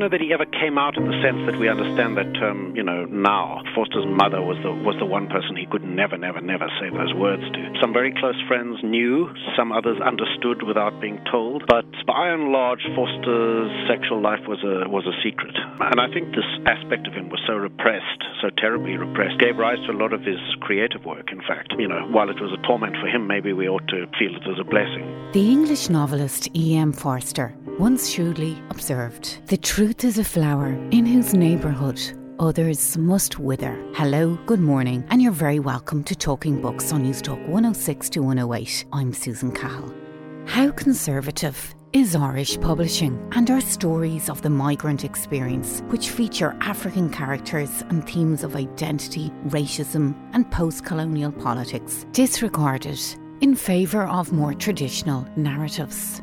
[0.00, 2.72] Don't know that he ever came out in the sense that we understand that term,
[2.74, 3.60] you know, now.
[3.74, 7.12] Forster's mother was the was the one person he could never, never, never say those
[7.12, 7.60] words to.
[7.84, 12.80] Some very close friends knew, some others understood without being told, but by and large,
[12.96, 15.52] Forster's sexual life was a was a secret.
[15.52, 19.84] And I think this aspect of him was so repressed, so terribly repressed, gave rise
[19.84, 21.28] to a lot of his creative work.
[21.28, 24.08] In fact, you know, while it was a torment for him, maybe we ought to
[24.16, 25.04] feel it as a blessing.
[25.36, 26.96] The English novelist E.M.
[26.96, 32.00] Forster once shrewdly observed The truth is a flower in whose neighbourhood
[32.38, 33.78] others must wither.
[33.94, 38.86] Hello, good morning, and you're very welcome to Talking Books on Newstalk 106 to 108.
[38.92, 39.94] I'm Susan Cahill.
[40.46, 47.10] How conservative is Irish publishing and our stories of the migrant experience, which feature African
[47.10, 53.00] characters and themes of identity, racism, and post colonial politics, disregarded
[53.40, 56.22] in favour of more traditional narratives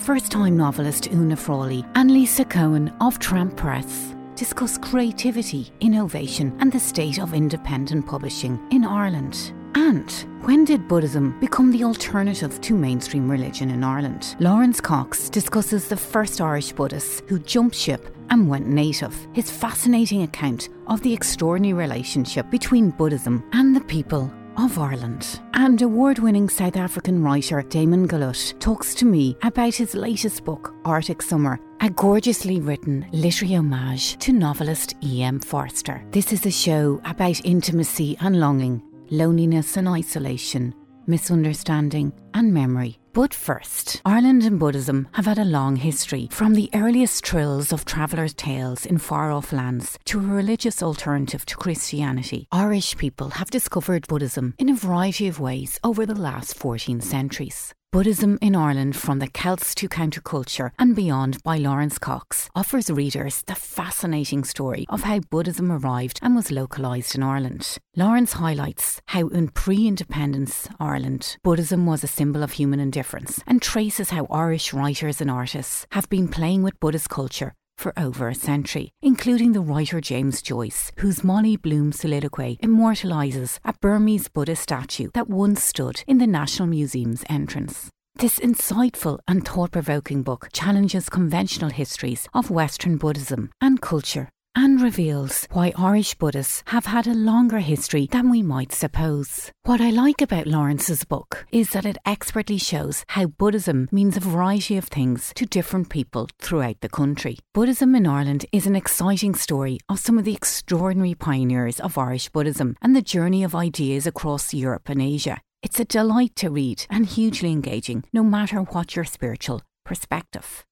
[0.00, 6.72] first time novelist Oona Frawley and Lisa Coen of Tramp Press discuss creativity, innovation, and
[6.72, 9.52] the state of independent publishing in Ireland.
[9.74, 14.36] And when did Buddhism become the alternative to mainstream religion in Ireland?
[14.40, 20.22] Laurence Cox discusses the first Irish Buddhist who jumped ship and went native, his fascinating
[20.22, 25.40] account of the extraordinary relationship between Buddhism and the people of Ireland.
[25.54, 30.74] And award winning South African writer Damon Galgut talks to me about his latest book,
[30.84, 35.40] Arctic Summer, a gorgeously written literary homage to novelist E.M.
[35.40, 36.04] Forster.
[36.10, 40.74] This is a show about intimacy and longing, loneliness and isolation,
[41.06, 42.99] misunderstanding and memory.
[43.12, 47.84] But first, Ireland and Buddhism have had a long history, from the earliest trills of
[47.84, 52.46] travellers' tales in far off lands to a religious alternative to Christianity.
[52.52, 57.74] Irish people have discovered Buddhism in a variety of ways over the last 14 centuries.
[57.92, 63.42] Buddhism in Ireland from the Celts to Counterculture and Beyond by Laurence Cox offers readers
[63.48, 67.78] the fascinating story of how Buddhism arrived and was localised in Ireland.
[67.96, 73.60] Laurence highlights how in pre independence Ireland, Buddhism was a symbol of human indifference and
[73.60, 78.34] traces how Irish writers and artists have been playing with Buddhist culture for over a
[78.34, 85.10] century, including the writer James Joyce, whose Molly Bloom soliloquy immortalises a Burmese Buddhist statue
[85.14, 87.90] that once stood in the National Museum's entrance.
[88.16, 94.80] This insightful and thought provoking book challenges conventional histories of Western Buddhism and culture and
[94.80, 99.52] reveals why Irish Buddhists have had a longer history than we might suppose.
[99.62, 104.20] What I like about Laurence's book is that it expertly shows how Buddhism means a
[104.20, 107.38] variety of things to different people throughout the country.
[107.54, 112.28] Buddhism in Ireland is an exciting story of some of the extraordinary pioneers of Irish
[112.30, 115.40] Buddhism and the journey of ideas across Europe and Asia.
[115.62, 120.64] It's a delight to read and hugely engaging, no matter what your spiritual perspective.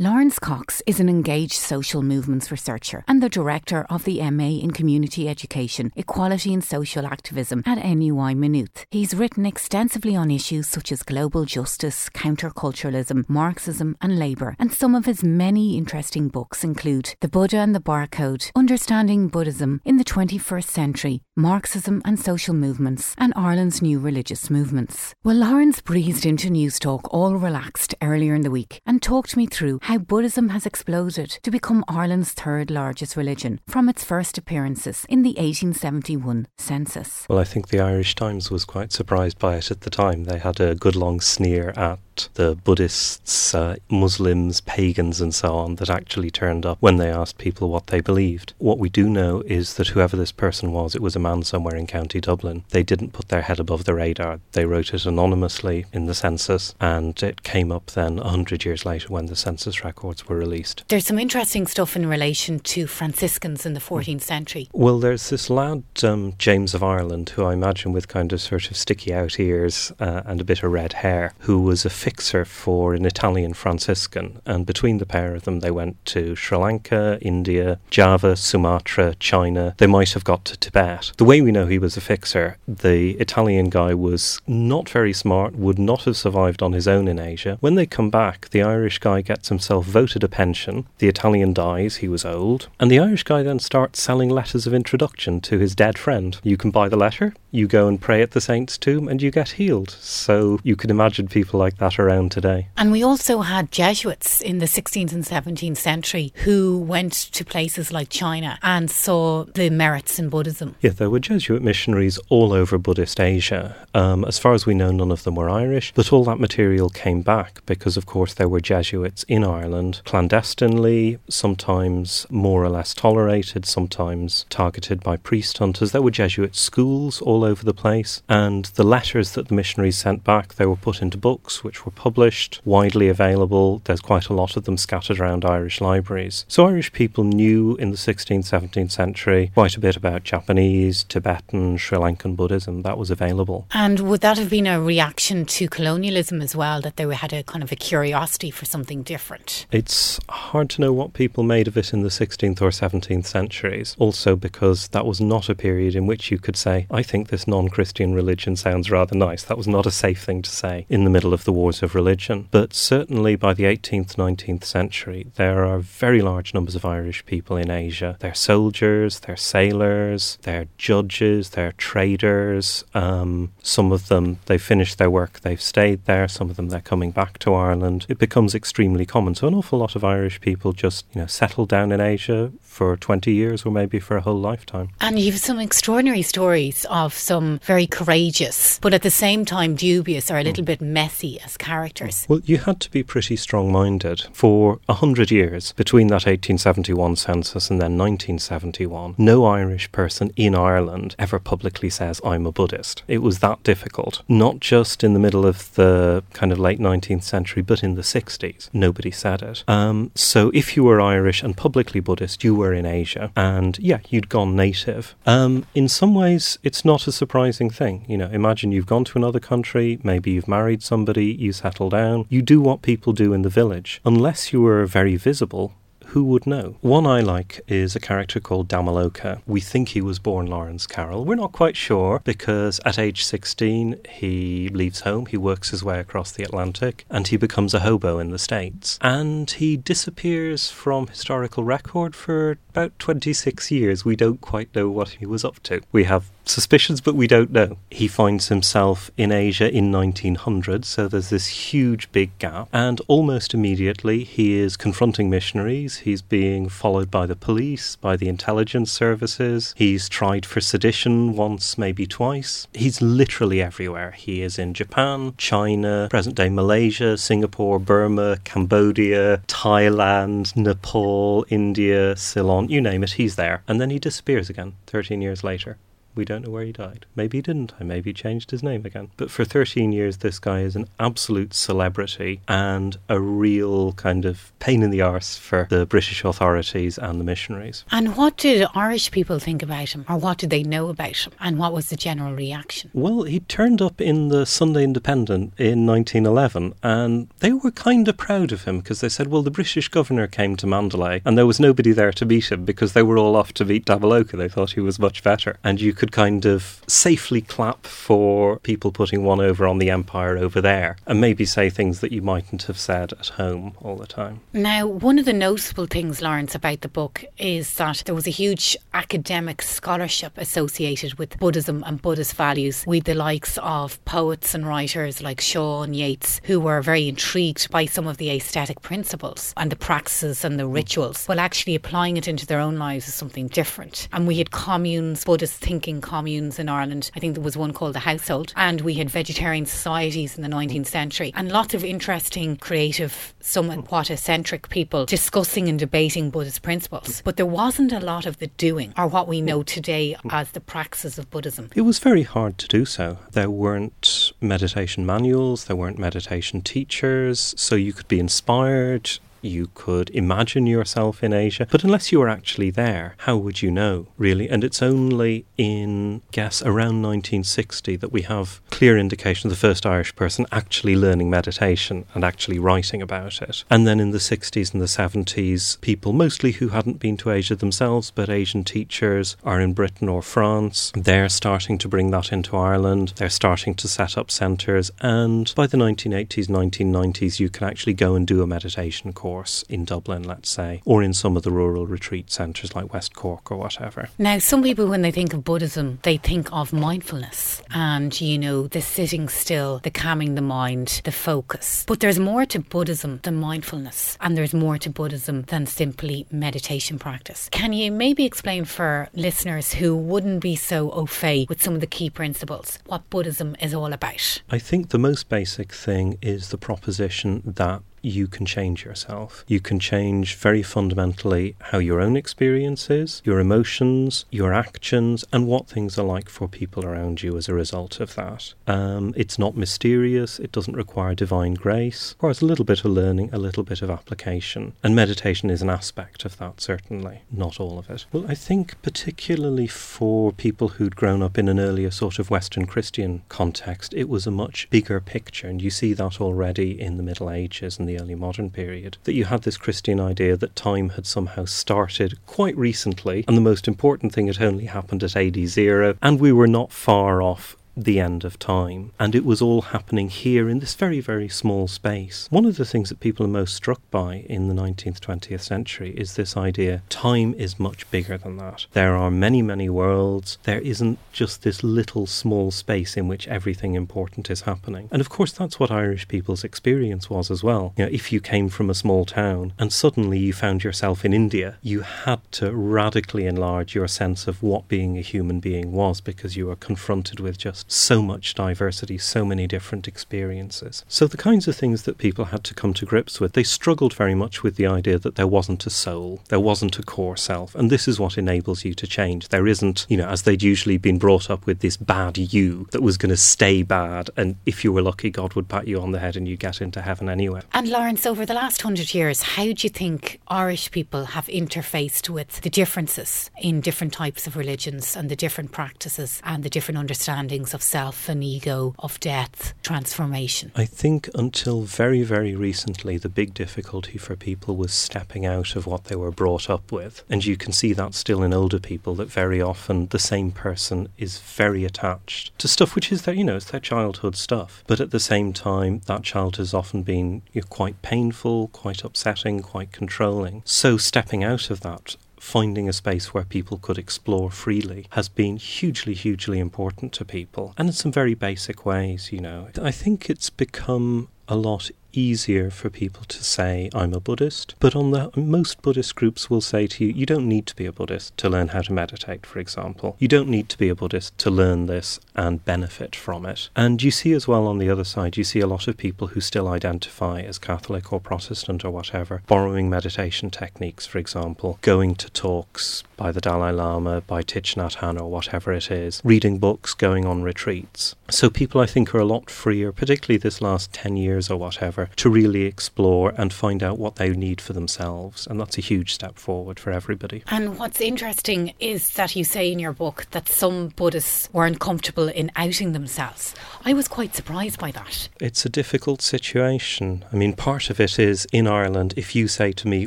[0.00, 4.70] Laurence Cox is an engaged social movements researcher and the director of the MA in
[4.70, 8.86] Community Education, Equality and Social Activism at NUI Maynooth.
[8.92, 14.94] He's written extensively on issues such as global justice, counterculturalism, Marxism, and labour, and some
[14.94, 20.04] of his many interesting books include The Buddha and the Barcode, Understanding Buddhism in the
[20.04, 25.16] 21st Century, Marxism and Social Movements, and Ireland's New Religious Movements.
[25.24, 29.80] Well, Laurence breezed into Newstalk all relaxed earlier in the week and talked me through
[29.88, 35.22] how Buddhism has exploded to become Ireland's third largest religion from its first appearances in
[35.22, 37.24] the 1871 census.
[37.26, 40.24] Well, I think the Irish Times was quite surprised by it at the time.
[40.24, 42.00] They had a good long sneer at
[42.34, 47.38] the Buddhists, uh, Muslims, pagans, and so on that actually turned up when they asked
[47.38, 48.52] people what they believed.
[48.58, 51.76] What we do know is that whoever this person was, it was a man somewhere
[51.76, 52.64] in County Dublin.
[52.70, 54.40] They didn't put their head above the radar.
[54.52, 58.84] They wrote it anonymously in the census, and it came up then a hundred years
[58.84, 60.84] later when the census records were released.
[60.88, 64.68] There's some interesting stuff in relation to Franciscans in the 14th century.
[64.72, 68.70] Well, there's this lad, um, James of Ireland, who I imagine with kind of sort
[68.70, 72.44] of sticky out ears uh, and a bit of red hair, who was a fixer
[72.44, 74.40] for an Italian Franciscan.
[74.44, 79.74] And between the pair of them, they went to Sri Lanka, India, Java, Sumatra, China.
[79.78, 81.12] They might have got to Tibet.
[81.16, 85.54] The way we know he was a fixer, the Italian guy was not very smart,
[85.56, 87.58] would not have survived on his own in Asia.
[87.60, 90.86] When they come back, the Irish guy gets himself himself voted a pension.
[90.96, 92.68] The Italian dies, he was old.
[92.80, 96.40] And the Irish guy then starts selling letters of introduction to his dead friend.
[96.42, 99.30] You can buy the letter, you go and pray at the saint's tomb, and you
[99.30, 99.90] get healed.
[99.90, 102.68] So you can imagine people like that around today.
[102.78, 107.92] And we also had Jesuits in the 16th and 17th century who went to places
[107.92, 110.76] like China and saw the merits in Buddhism.
[110.80, 113.76] Yeah, there were Jesuit missionaries all over Buddhist Asia.
[113.92, 116.88] Um, as far as we know, none of them were Irish, but all that material
[116.88, 119.57] came back because, of course, there were Jesuits in Ireland
[120.04, 125.92] clandestinely, sometimes more or less tolerated, sometimes targeted by priest hunters.
[125.92, 130.24] There were Jesuit schools all over the place, and the letters that the missionaries sent
[130.24, 133.80] back, they were put into books which were published, widely available.
[133.84, 136.44] There's quite a lot of them scattered around Irish libraries.
[136.48, 141.76] So Irish people knew in the 16th, 17th century quite a bit about Japanese, Tibetan,
[141.76, 143.66] Sri Lankan Buddhism that was available.
[143.72, 147.42] And would that have been a reaction to colonialism as well, that they had a
[147.42, 149.37] kind of a curiosity for something different?
[149.70, 153.96] It's hard to know what people made of it in the 16th or 17th centuries,
[153.98, 157.46] also because that was not a period in which you could say, I think this
[157.46, 159.42] non Christian religion sounds rather nice.
[159.44, 161.94] That was not a safe thing to say in the middle of the wars of
[161.94, 162.48] religion.
[162.50, 167.56] But certainly by the 18th, 19th century, there are very large numbers of Irish people
[167.56, 168.16] in Asia.
[168.20, 172.84] They're soldiers, they're sailors, they're judges, they're traders.
[172.94, 176.28] Um, some of them, they've finished their work, they've stayed there.
[176.28, 178.06] Some of them, they're coming back to Ireland.
[178.08, 179.27] It becomes extremely common.
[179.34, 182.96] So an awful lot of Irish people just, you know, settle down in Asia for
[182.96, 184.90] 20 years or maybe for a whole lifetime.
[185.00, 190.30] And you've some extraordinary stories of some very courageous, but at the same time dubious
[190.30, 190.66] or a little mm.
[190.66, 192.24] bit messy as characters.
[192.28, 194.26] Well, you had to be pretty strong minded.
[194.32, 200.54] For a hundred years, between that 1871 census and then 1971, no Irish person in
[200.54, 203.02] Ireland ever publicly says, I'm a Buddhist.
[203.08, 204.22] It was that difficult.
[204.28, 208.02] Not just in the middle of the kind of late 19th century, but in the
[208.02, 208.68] 60s.
[208.72, 209.64] Nobody said it.
[209.68, 213.30] Um, so if you were Irish and publicly Buddhist, you were in Asia.
[213.36, 215.14] And yeah, you'd gone native.
[215.26, 218.04] Um, in some ways, it's not a surprising thing.
[218.08, 222.26] You know, imagine you've gone to another country, maybe you've married somebody, you settle down,
[222.28, 224.00] you do what people do in the village.
[224.04, 225.74] Unless you were very visible,
[226.08, 226.76] who would know?
[226.80, 229.42] One I like is a character called Dhammaloka.
[229.46, 231.24] We think he was born Lawrence Carroll.
[231.24, 236.00] We're not quite sure because at age 16 he leaves home, he works his way
[236.00, 238.98] across the Atlantic, and he becomes a hobo in the States.
[239.02, 244.04] And he disappears from historical record for about 26 years.
[244.04, 245.82] We don't quite know what he was up to.
[245.92, 247.76] We have suspicions, but we don't know.
[247.90, 253.54] He finds himself in Asia in 1900, so there's this huge big gap, and almost
[253.54, 255.98] immediately he is confronting missionaries.
[255.98, 259.74] He's being followed by the police, by the intelligence services.
[259.76, 262.66] He's tried for sedition once, maybe twice.
[262.72, 264.12] He's literally everywhere.
[264.12, 272.68] He is in Japan, China, present day Malaysia, Singapore, Burma, Cambodia, Thailand, Nepal, India, Ceylon,
[272.68, 273.62] you name it, he's there.
[273.68, 275.76] And then he disappears again 13 years later.
[276.14, 277.06] We don't know where he died.
[277.14, 277.74] Maybe he didn't.
[277.78, 279.10] I maybe he changed his name again.
[279.16, 284.52] But for 13 years, this guy is an absolute celebrity and a real kind of
[284.58, 287.84] pain in the arse for the British authorities and the missionaries.
[287.90, 291.32] And what did Irish people think about him, or what did they know about him,
[291.40, 292.90] and what was the general reaction?
[292.92, 298.16] Well, he turned up in the Sunday Independent in 1911, and they were kind of
[298.16, 301.46] proud of him because they said, well, the British governor came to Mandalay, and there
[301.46, 304.36] was nobody there to meet him because they were all off to meet Dhammaloka.
[304.36, 305.58] They thought he was much better.
[305.62, 310.38] And you could kind of safely clap for people putting one over on the empire
[310.38, 314.06] over there and maybe say things that you mightn't have said at home all the
[314.06, 314.40] time.
[314.52, 318.30] Now, one of the noticeable things, Lawrence, about the book is that there was a
[318.30, 324.66] huge academic scholarship associated with Buddhism and Buddhist values, with the likes of poets and
[324.66, 329.52] writers like Shaw and Yeats, who were very intrigued by some of the aesthetic principles
[329.56, 333.14] and the practices and the rituals, while actually applying it into their own lives as
[333.14, 334.08] something different.
[334.12, 337.10] And we had communes, Buddhist thinking communes in Ireland.
[337.16, 340.48] I think there was one called the Household, and we had vegetarian societies in the
[340.48, 347.22] 19th century, and lots of interesting, creative, somewhat eccentric people discussing and debating Buddhist principles.
[347.22, 350.60] But there wasn't a lot of the doing, or what we know today as the
[350.60, 351.70] praxis of Buddhism.
[351.74, 353.18] It was very hard to do so.
[353.32, 360.10] There weren't meditation manuals, there weren't meditation teachers, so you could be inspired you could
[360.10, 364.48] imagine yourself in Asia, but unless you were actually there, how would you know, really?
[364.48, 369.86] And it's only in, guess, around 1960 that we have clear indication of the first
[369.86, 373.64] Irish person actually learning meditation and actually writing about it.
[373.70, 377.56] And then in the 60s and the 70s, people mostly who hadn't been to Asia
[377.56, 380.92] themselves, but Asian teachers are in Britain or France.
[380.94, 383.12] They're starting to bring that into Ireland.
[383.16, 384.90] They're starting to set up centres.
[385.00, 389.62] And by the 1980s, 1990s, you can actually go and do a meditation course course,
[389.68, 393.52] in Dublin, let's say, or in some of the rural retreat centres like West Cork
[393.52, 394.08] or whatever.
[394.18, 398.68] Now, some people, when they think of Buddhism, they think of mindfulness and, you know,
[398.68, 401.84] the sitting still, the calming the mind, the focus.
[401.86, 406.98] But there's more to Buddhism than mindfulness, and there's more to Buddhism than simply meditation
[406.98, 407.50] practice.
[407.50, 411.80] Can you maybe explain for listeners who wouldn't be so au fait with some of
[411.80, 414.40] the key principles what Buddhism is all about?
[414.48, 419.44] I think the most basic thing is the proposition that you can change yourself.
[419.46, 425.46] You can change very fundamentally how your own experience is, your emotions, your actions, and
[425.46, 428.54] what things are like for people around you as a result of that.
[428.66, 432.90] Um, it's not mysterious, it doesn't require divine grace, it requires a little bit of
[432.90, 434.74] learning, a little bit of application.
[434.82, 438.06] And meditation is an aspect of that, certainly, not all of it.
[438.12, 442.66] Well, I think particularly for people who'd grown up in an earlier sort of Western
[442.66, 447.02] Christian context, it was a much bigger picture, and you see that already in the
[447.02, 450.90] Middle Ages and the early modern period, that you had this Christian idea that time
[450.90, 455.36] had somehow started quite recently, and the most important thing had only happened at AD
[455.48, 458.92] zero, and we were not far off the end of time.
[458.98, 462.26] And it was all happening here in this very, very small space.
[462.30, 465.90] One of the things that people are most struck by in the 19th, 20th century
[465.96, 468.66] is this idea time is much bigger than that.
[468.72, 470.38] There are many, many worlds.
[470.42, 474.88] There isn't just this little small space in which everything important is happening.
[474.90, 477.74] And of course, that's what Irish people's experience was as well.
[477.76, 481.12] You know, if you came from a small town and suddenly you found yourself in
[481.12, 486.00] India, you had to radically enlarge your sense of what being a human being was
[486.00, 490.84] because you were confronted with just so much diversity, so many different experiences.
[490.88, 493.94] So, the kinds of things that people had to come to grips with, they struggled
[493.94, 497.54] very much with the idea that there wasn't a soul, there wasn't a core self,
[497.54, 499.28] and this is what enables you to change.
[499.28, 502.82] There isn't, you know, as they'd usually been brought up with this bad you that
[502.82, 505.92] was going to stay bad, and if you were lucky, God would pat you on
[505.92, 507.42] the head and you get into heaven anyway.
[507.52, 512.08] And Laurence, over the last hundred years, how do you think Irish people have interfaced
[512.08, 516.78] with the differences in different types of religions and the different practices and the different
[516.78, 520.52] understandings of self and ego, of death, transformation?
[520.54, 525.66] I think until very, very recently, the big difficulty for people was stepping out of
[525.66, 527.04] what they were brought up with.
[527.08, 530.88] And you can see that still in older people, that very often the same person
[530.98, 534.62] is very attached to stuff which is their, you know, it's their childhood stuff.
[534.66, 538.84] But at the same time, that child has often been you know, quite painful, quite
[538.84, 540.42] upsetting, quite controlling.
[540.44, 541.96] So stepping out of that
[542.28, 547.54] finding a space where people could explore freely has been hugely, hugely important to people.
[547.56, 549.48] And in some very basic ways, you know.
[549.62, 554.76] I think it's become a lot easier for people to say I'm a Buddhist, but
[554.76, 557.72] on the most Buddhist groups will say to you you don't need to be a
[557.72, 559.96] Buddhist to learn how to meditate for example.
[559.98, 563.48] You don't need to be a Buddhist to learn this and benefit from it.
[563.56, 566.08] And you see as well on the other side you see a lot of people
[566.08, 571.94] who still identify as Catholic or Protestant or whatever, borrowing meditation techniques for example, going
[571.96, 576.38] to talks by the Dalai Lama, by Thich Nhat Hanh or whatever it is, reading
[576.38, 577.94] books, going on retreats.
[578.10, 581.87] So people I think are a lot freer, particularly this last 10 years or whatever,
[581.96, 585.26] to really explore and find out what they need for themselves.
[585.26, 587.22] And that's a huge step forward for everybody.
[587.28, 592.08] And what's interesting is that you say in your book that some Buddhists weren't comfortable
[592.08, 593.34] in outing themselves.
[593.64, 595.08] I was quite surprised by that.
[595.20, 597.04] It's a difficult situation.
[597.12, 599.86] I mean, part of it is in Ireland, if you say to me,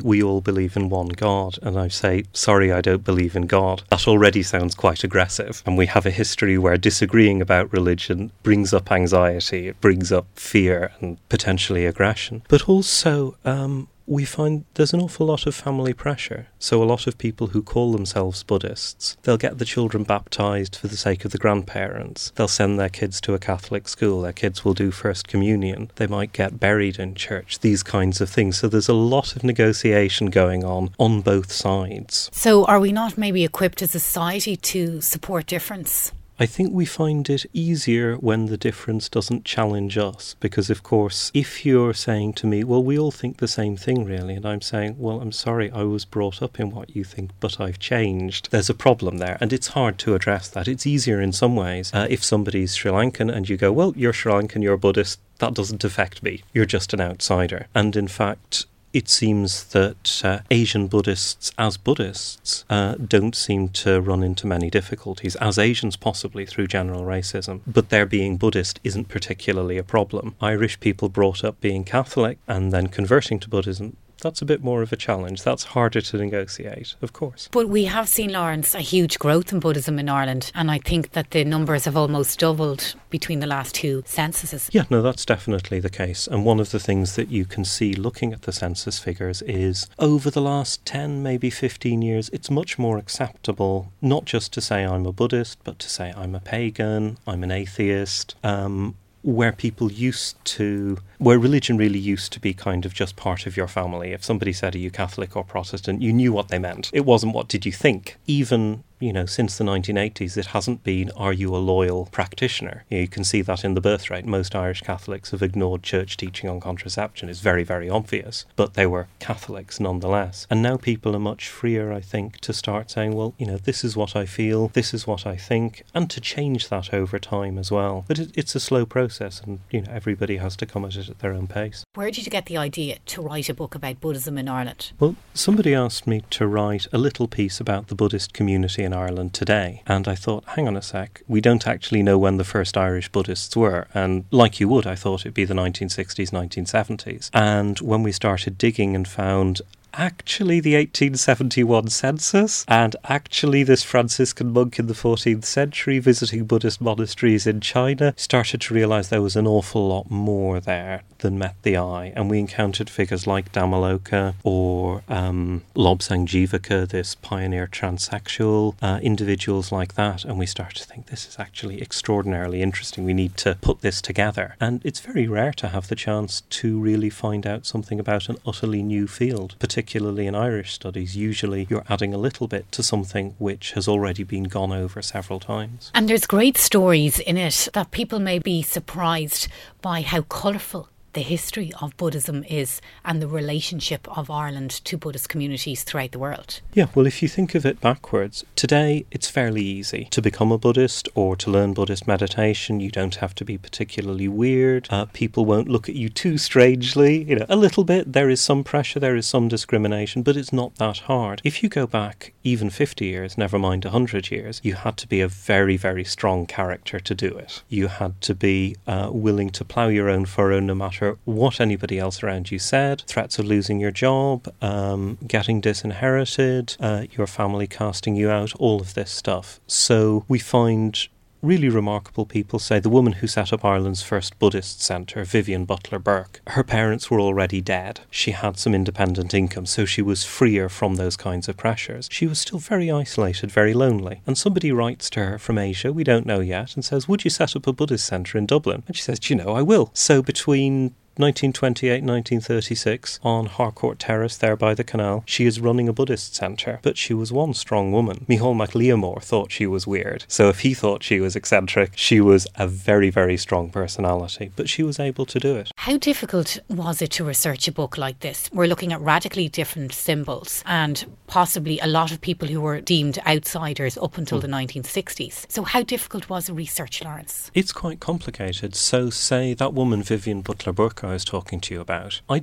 [0.00, 3.82] we all believe in one God, and I say, sorry, I don't believe in God,
[3.90, 5.62] that already sounds quite aggressive.
[5.66, 10.26] And we have a history where disagreeing about religion brings up anxiety, it brings up
[10.34, 12.42] fear and potentially aggression.
[12.48, 16.48] But also, um, we find there's an awful lot of family pressure.
[16.58, 20.88] So, a lot of people who call themselves Buddhists, they'll get the children baptized for
[20.88, 22.32] the sake of the grandparents.
[22.34, 24.22] They'll send their kids to a Catholic school.
[24.22, 25.90] Their kids will do First Communion.
[25.96, 28.58] They might get buried in church, these kinds of things.
[28.58, 32.30] So, there's a lot of negotiation going on on both sides.
[32.32, 36.12] So, are we not maybe equipped as a society to support difference?
[36.38, 40.34] I think we find it easier when the difference doesn't challenge us.
[40.40, 44.04] Because, of course, if you're saying to me, well, we all think the same thing,
[44.04, 47.30] really, and I'm saying, well, I'm sorry, I was brought up in what you think,
[47.40, 49.38] but I've changed, there's a problem there.
[49.40, 50.68] And it's hard to address that.
[50.68, 54.12] It's easier in some ways uh, if somebody's Sri Lankan and you go, well, you're
[54.12, 56.42] Sri Lankan, you're Buddhist, that doesn't affect me.
[56.52, 57.66] You're just an outsider.
[57.74, 64.00] And in fact, it seems that uh, Asian Buddhists, as Buddhists, uh, don't seem to
[64.00, 67.60] run into many difficulties, as Asians possibly through general racism.
[67.66, 70.34] But their being Buddhist isn't particularly a problem.
[70.40, 74.82] Irish people brought up being Catholic and then converting to Buddhism that's a bit more
[74.82, 75.42] of a challenge.
[75.42, 77.48] That's harder to negotiate, of course.
[77.52, 81.12] But we have seen, Laurence, a huge growth in Buddhism in Ireland, and I think
[81.12, 84.70] that the numbers have almost doubled between the last two censuses.
[84.72, 86.26] Yeah, no, that's definitely the case.
[86.26, 89.88] And one of the things that you can see looking at the census figures is
[89.98, 94.84] over the last 10, maybe 15 years, it's much more acceptable not just to say
[94.84, 98.34] I'm a Buddhist, but to say I'm a pagan, I'm an atheist.
[98.42, 103.46] Um, where people used to, where religion really used to be kind of just part
[103.46, 104.12] of your family.
[104.12, 106.02] If somebody said, Are you Catholic or Protestant?
[106.02, 106.90] you knew what they meant.
[106.92, 108.16] It wasn't what did you think.
[108.26, 112.84] Even you know, since the 1980s, it hasn't been, are you a loyal practitioner?
[112.88, 114.24] You, can see that in the birth rate.
[114.24, 117.28] Most Irish Catholics have ignored church teaching on contraception.
[117.28, 118.46] It's very, very obvious.
[118.54, 120.46] But they were Catholics nonetheless.
[120.48, 123.82] And now people are much freer, I think, to start saying, well, you know, this
[123.82, 127.58] is what I feel, this is what I think, and to change that over time
[127.58, 128.04] as well.
[128.06, 131.08] But it, it's a slow process, and, you know, everybody has to come at it
[131.08, 131.84] at their own pace.
[131.94, 134.92] Where did you get the idea to write a book about Buddhism in Ireland?
[134.98, 139.34] Well, somebody asked me to write a little piece about the Buddhist community in Ireland
[139.34, 139.82] today.
[139.86, 143.10] And I thought, hang on a sec, we don't actually know when the first Irish
[143.10, 143.88] Buddhists were.
[143.92, 147.28] And like you would, I thought it'd be the 1960s, 1970s.
[147.34, 149.60] And when we started digging and found
[149.94, 156.80] actually the 1871 census, and actually this Franciscan monk in the 14th century visiting Buddhist
[156.80, 161.54] monasteries in China, started to realize there was an awful lot more there than met
[161.62, 162.12] the eye.
[162.14, 169.72] And we encountered figures like Dhammaloka or um, Lobsang Jivaka, this pioneer transsexual, uh, individuals
[169.72, 170.24] like that.
[170.24, 173.04] And we start to think this is actually extraordinarily interesting.
[173.04, 174.56] We need to put this together.
[174.60, 178.38] And it's very rare to have the chance to really find out something about an
[178.44, 182.84] utterly new field, particularly particularly in Irish studies, usually you're adding a little bit to
[182.84, 185.90] something which has already been gone over several times.
[185.92, 189.48] And there's great stories in it that people may be surprised
[189.80, 195.28] by how colourful the history of Buddhism is and the relationship of Ireland to Buddhist
[195.28, 196.60] communities throughout the world.
[196.72, 200.58] Yeah, well, if you think of it backwards, today it's fairly easy to become a
[200.58, 202.80] Buddhist or to learn Buddhist meditation.
[202.80, 204.86] You don't have to be particularly weird.
[204.90, 207.24] Uh, people won't look at you too strangely.
[207.24, 208.12] You know, a little bit.
[208.12, 211.40] There is some pressure, there is some discrimination, but it's not that hard.
[211.44, 215.20] If you go back even 50 years, never mind 100 years, you had to be
[215.20, 217.62] a very, very strong character to do it.
[217.68, 221.60] You had to be uh, willing to plough your own furrow no matter matter what
[221.60, 227.26] anybody else around you said, threats of losing your job, um, getting disinherited, uh, your
[227.26, 229.60] family casting you out, all of this stuff.
[229.66, 231.08] So we find
[231.42, 235.98] really remarkable people say the woman who set up Ireland's first Buddhist centre, Vivian Butler
[235.98, 238.00] Burke, her parents were already dead.
[238.10, 242.08] She had some independent income, so she was freer from those kinds of pressures.
[242.10, 244.22] She was still very isolated, very lonely.
[244.26, 247.30] And somebody writes to her from Asia, we don't know yet, and says, Would you
[247.30, 248.84] set up a Buddhist centre in Dublin?
[248.86, 249.90] And she says, Do you know, I will.
[249.94, 255.24] So between 1928 1936 on Harcourt Terrace there by the canal.
[255.26, 258.24] She is running a Buddhist centre, but she was one strong woman.
[258.28, 262.20] Micheál Mac Liammóir thought she was weird, so if he thought she was eccentric, she
[262.20, 265.70] was a very, very strong personality, but she was able to do it.
[265.76, 268.48] How difficult was it to research a book like this?
[268.52, 273.18] We're looking at radically different symbols and possibly a lot of people who were deemed
[273.26, 274.42] outsiders up until mm.
[274.42, 275.50] the 1960s.
[275.50, 277.50] So, how difficult was the research, Laurence?
[277.54, 278.74] It's quite complicated.
[278.74, 282.20] So, say that woman, Vivian Butler Burke, I was talking to you about.
[282.28, 282.38] I